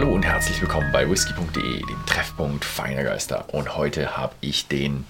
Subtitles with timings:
[0.00, 3.44] Hallo und herzlich willkommen bei whisky.de, dem Treffpunkt feiner Geister.
[3.52, 5.04] Und heute habe ich den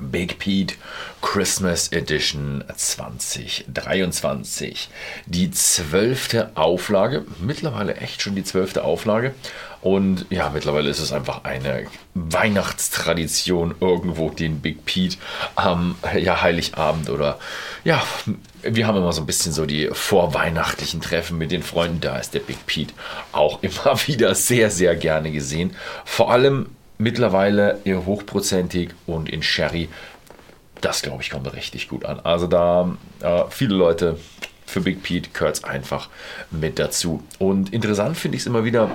[0.00, 0.76] Big Pete
[1.20, 4.88] Christmas Edition 2023.
[5.26, 9.34] Die zwölfte Auflage, mittlerweile echt schon die zwölfte Auflage.
[9.82, 15.16] Und ja, mittlerweile ist es einfach eine Weihnachtstradition, irgendwo den Big Pete
[15.56, 17.40] am ja, Heiligabend oder
[17.82, 18.00] ja,
[18.62, 22.00] wir haben immer so ein bisschen so die vorweihnachtlichen Treffen mit den Freunden.
[22.00, 22.94] Da ist der Big Pete
[23.32, 25.74] auch immer wieder sehr, sehr gerne gesehen.
[26.04, 26.66] Vor allem
[27.02, 29.88] mittlerweile eher hochprozentig und in Sherry.
[30.80, 32.20] Das glaube ich kommt richtig gut an.
[32.20, 34.18] Also da äh, viele Leute
[34.66, 36.08] für Big Pete gehört es einfach
[36.50, 37.22] mit dazu.
[37.38, 38.90] Und interessant finde ich es immer wieder,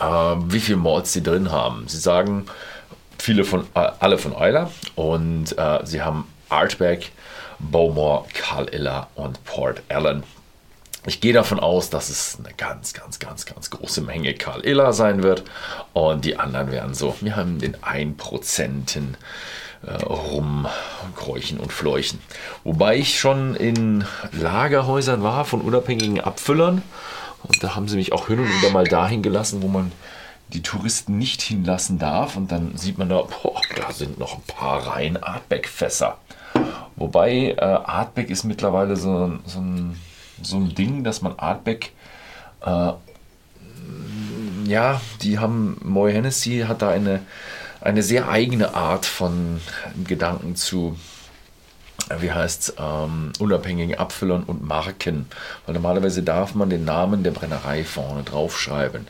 [0.00, 1.86] äh, wie viel Malts sie drin haben.
[1.88, 2.46] Sie sagen
[3.18, 7.12] viele von äh, alle von Euler und äh, sie haben Artback,
[7.58, 10.24] Bowmore, Carl Iller und Port Allen.
[11.06, 14.92] Ich gehe davon aus, dass es eine ganz, ganz, ganz, ganz große Menge Karl Iller
[14.92, 15.44] sein wird.
[15.94, 18.98] Und die anderen werden so, wir haben den 1%
[19.82, 22.20] äh, rumkräuchen und fleuchen.
[22.64, 26.82] Wobei ich schon in Lagerhäusern war von unabhängigen Abfüllern.
[27.44, 29.92] Und da haben sie mich auch hin und wieder mal dahin gelassen, wo man
[30.48, 32.36] die Touristen nicht hinlassen darf.
[32.36, 36.18] Und dann sieht man da, boah, da sind noch ein paar rein Artback-Fässer.
[36.96, 39.96] Wobei äh, Artback ist mittlerweile so, so ein
[40.42, 41.92] so ein Ding, dass man Artback,
[42.64, 42.92] äh,
[44.64, 47.20] ja, die haben, Moy Hennessy hat da eine,
[47.80, 49.60] eine sehr eigene Art von
[50.04, 50.96] Gedanken zu,
[52.18, 55.26] wie heißt es, ähm, unabhängigen Abfüllern und Marken.
[55.66, 59.06] Weil normalerweise darf man den Namen der Brennerei vorne draufschreiben.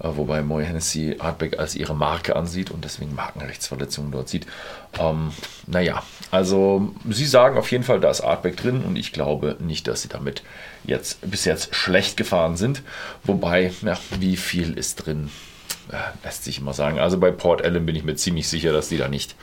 [0.00, 4.46] Äh, wobei Moy Hennessy Artback als ihre Marke ansieht und deswegen Markenrechtsverletzungen dort sieht.
[4.98, 5.32] Ähm,
[5.66, 9.86] naja, also sie sagen auf jeden Fall, da ist Artback drin und ich glaube nicht,
[9.86, 10.42] dass sie damit
[10.84, 12.82] jetzt bis jetzt schlecht gefahren sind.
[13.24, 15.30] Wobei, ja, wie viel ist drin,
[15.92, 16.98] äh, lässt sich immer sagen.
[16.98, 19.36] Also bei Port Ellen bin ich mir ziemlich sicher, dass die da nicht,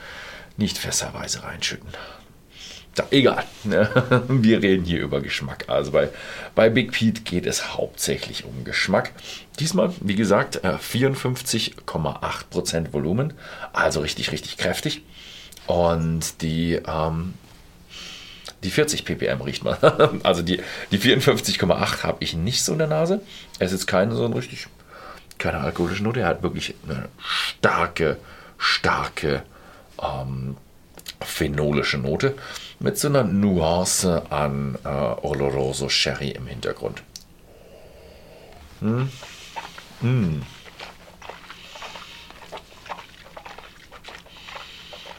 [0.56, 1.88] nicht fässerweise reinschütten.
[3.10, 3.44] Egal.
[4.28, 5.64] Wir reden hier über Geschmack.
[5.68, 6.08] Also bei,
[6.54, 9.12] bei Big Pete geht es hauptsächlich um Geschmack.
[9.58, 13.34] Diesmal, wie gesagt, 54,8% äh, Volumen.
[13.72, 15.02] Also richtig, richtig kräftig.
[15.66, 17.34] Und die, ähm,
[18.62, 19.76] die 40 ppm riecht man.
[20.22, 20.60] also die,
[20.90, 23.20] die 54,8 habe ich nicht so in der Nase.
[23.58, 24.66] Es ist keine so ein richtig,
[25.38, 26.20] keine alkoholische Note.
[26.20, 28.16] Er hat wirklich eine starke,
[28.56, 29.42] starke
[30.02, 30.56] ähm,
[31.20, 32.36] phenolische Note
[32.80, 37.02] mit so einer Nuance an äh, Oloroso Sherry im Hintergrund.
[38.80, 39.10] Hm.
[40.00, 40.42] Hm.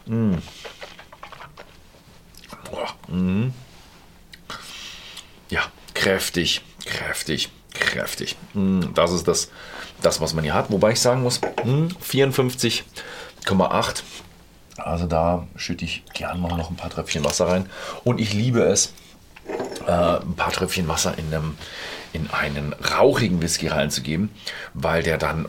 [0.08, 0.42] Hm.
[3.10, 3.54] Mhm.
[5.50, 5.62] Ja,
[5.94, 8.36] kräftig, kräftig, kräftig.
[8.54, 9.50] Hm, das ist das,
[10.02, 10.72] das, was man hier hat.
[10.72, 12.84] Wobei ich sagen muss, 54,8
[13.50, 14.04] hm,
[14.80, 17.70] also da schütte ich gern mal noch ein paar Tröpfchen Wasser rein.
[18.04, 18.94] Und ich liebe es,
[19.88, 21.58] äh, ein paar Tröpfchen Wasser in, einem,
[22.14, 24.30] in einen rauchigen Whisky reinzugeben,
[24.74, 25.48] weil der dann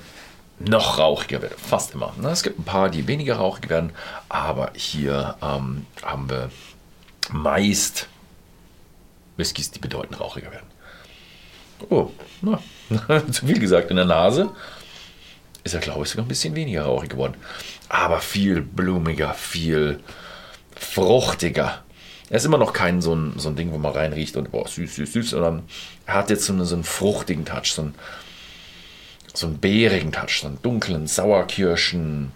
[0.58, 1.58] noch rauchiger wird.
[1.58, 2.12] Fast immer.
[2.24, 3.92] Es gibt ein paar, die weniger rauchig werden,
[4.28, 6.50] aber hier ähm, haben wir
[7.30, 8.08] meist
[9.36, 10.66] Whiskys, die bedeutend rauchiger werden.
[11.88, 12.10] Oh,
[12.42, 12.60] na,
[13.30, 14.50] zu viel gesagt in der Nase
[15.64, 17.34] ist er, glaube ich, sogar ein bisschen weniger rauchig geworden.
[17.88, 20.00] Aber viel blumiger, viel
[20.74, 21.82] fruchtiger.
[22.30, 24.66] Er ist immer noch kein so ein, so ein Ding, wo man reinriecht und boah,
[24.66, 25.64] süß, süß, süß, sondern
[26.06, 27.94] er hat jetzt so, eine, so einen fruchtigen Touch, so einen,
[29.34, 32.32] so einen beerigen Touch, so einen dunklen Sauerkirschen.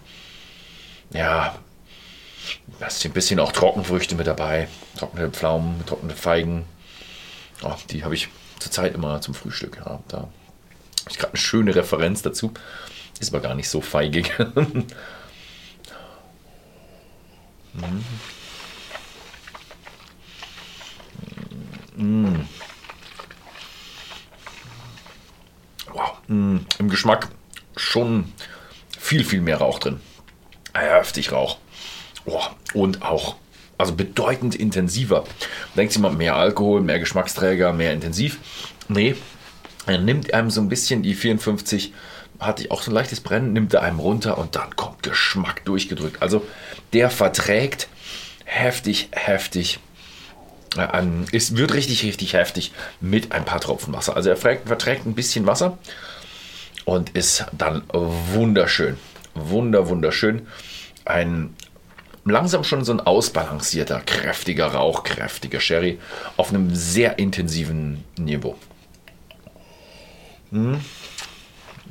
[1.13, 1.55] Ja,
[2.79, 4.67] da ist ein bisschen auch Trockenfrüchte mit dabei.
[4.97, 6.65] Trockene Pflaumen, trockene Feigen.
[7.63, 8.27] Oh, die habe ich
[8.59, 9.77] zurzeit immer zum Frühstück.
[9.77, 10.31] Ja, da habe
[11.09, 12.53] ich gerade eine schöne Referenz dazu.
[13.19, 14.31] Ist aber gar nicht so feigig.
[21.95, 22.35] mm.
[25.91, 26.17] Wow.
[26.27, 26.57] Mm.
[26.79, 27.29] Im Geschmack
[27.77, 28.31] schon
[28.99, 29.99] viel, viel mehr Rauch drin.
[30.73, 31.57] Heftig Rauch.
[32.25, 32.41] Oh.
[32.73, 33.35] Und auch,
[33.77, 35.23] also bedeutend intensiver.
[35.75, 38.39] Denkt mal, mehr Alkohol, mehr Geschmacksträger, mehr intensiv.
[38.87, 39.15] Nee,
[39.85, 41.93] er nimmt einem so ein bisschen die 54
[42.39, 45.63] hatte ich auch so ein leichtes Brennen, nimmt er einem runter und dann kommt Geschmack
[45.65, 46.21] durchgedrückt.
[46.21, 46.45] Also
[46.93, 47.87] der verträgt
[48.43, 49.79] heftig, heftig.
[50.77, 54.15] Äh, es wird richtig, richtig heftig mit ein paar Tropfen Wasser.
[54.15, 55.77] Also er verträgt ein bisschen Wasser
[56.83, 58.97] und ist dann wunderschön.
[59.33, 60.47] Wunder, wunderschön.
[61.05, 61.55] Ein
[62.25, 65.99] langsam schon so ein ausbalancierter, kräftiger Rauch, kräftiger Sherry
[66.37, 68.55] auf einem sehr intensiven Niveau.
[70.55, 70.79] Hm.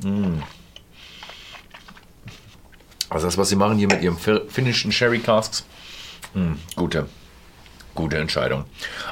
[0.03, 0.43] Mm.
[3.09, 5.65] Also das, was sie machen hier mit ihrem finnischen Sherry Casks,
[6.33, 7.07] mm, gute,
[7.93, 8.65] gute Entscheidung.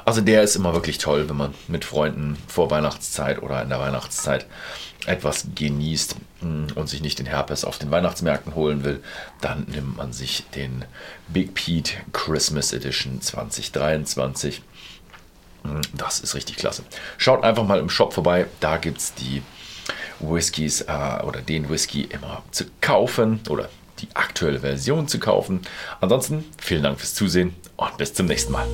[0.06, 3.80] Also der ist immer wirklich toll, wenn man mit Freunden vor Weihnachtszeit oder in der
[3.80, 4.48] Weihnachtszeit
[5.06, 9.04] etwas genießt mm, und sich nicht den Herpes auf den Weihnachtsmärkten holen will,
[9.40, 10.84] dann nimmt man sich den
[11.28, 14.64] Big Pete Christmas Edition 2023.
[15.64, 16.84] Mm, das ist richtig klasse.
[17.18, 19.42] Schaut einfach mal im Shop vorbei, da gibt es die
[20.20, 23.70] Whiskys äh, oder den Whisky immer zu kaufen oder
[24.00, 25.62] die aktuelle Version zu kaufen.
[26.02, 28.68] Ansonsten vielen Dank fürs Zusehen und bis zum nächsten Mal.